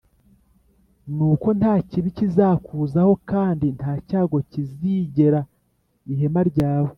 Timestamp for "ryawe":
6.51-6.89